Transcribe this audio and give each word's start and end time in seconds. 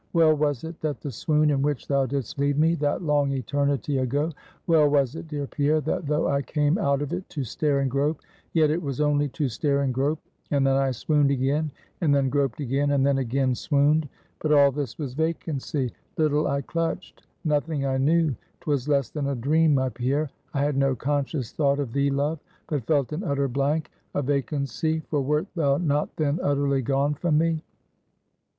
Well 0.13 0.33
was 0.33 0.63
it, 0.63 0.81
that 0.81 0.99
the 0.99 1.11
swoon, 1.11 1.51
in 1.51 1.61
which 1.61 1.87
thou 1.87 2.07
didst 2.07 2.39
leave 2.39 2.57
me, 2.57 2.73
that 2.73 3.03
long 3.03 3.31
eternity 3.33 3.99
ago 3.99 4.31
well 4.65 4.89
was 4.89 5.13
it, 5.15 5.27
dear 5.27 5.45
Pierre, 5.45 5.79
that 5.81 6.07
though 6.07 6.27
I 6.27 6.41
came 6.41 6.79
out 6.79 7.03
of 7.03 7.13
it 7.13 7.29
to 7.29 7.43
stare 7.43 7.81
and 7.81 7.91
grope, 7.91 8.19
yet 8.51 8.71
it 8.71 8.81
was 8.81 8.99
only 8.99 9.27
to 9.29 9.47
stare 9.47 9.81
and 9.83 9.93
grope, 9.93 10.17
and 10.49 10.65
then 10.65 10.75
I 10.75 10.89
swooned 10.89 11.29
again, 11.29 11.69
and 12.01 12.15
then 12.15 12.29
groped 12.29 12.59
again, 12.59 12.89
and 12.89 13.05
then 13.05 13.19
again 13.19 13.53
swooned. 13.53 14.09
But 14.39 14.51
all 14.51 14.71
this 14.71 14.97
was 14.97 15.13
vacancy; 15.13 15.93
little 16.17 16.47
I 16.47 16.61
clutched; 16.63 17.21
nothing 17.45 17.85
I 17.85 17.99
knew; 17.99 18.33
'twas 18.61 18.89
less 18.89 19.11
than 19.11 19.27
a 19.27 19.35
dream, 19.35 19.75
my 19.75 19.89
Pierre, 19.89 20.31
I 20.55 20.63
had 20.63 20.77
no 20.77 20.95
conscious 20.95 21.51
thought 21.53 21.77
of 21.79 21.93
thee, 21.93 22.09
love; 22.09 22.39
but 22.65 22.87
felt 22.87 23.11
an 23.11 23.23
utter 23.23 23.47
blank, 23.47 23.91
a 24.15 24.23
vacancy; 24.23 25.01
for 25.11 25.21
wert 25.21 25.45
thou 25.53 25.77
not 25.77 26.15
then 26.15 26.39
utterly 26.41 26.81
gone 26.81 27.13
from 27.13 27.37
me? 27.37 27.61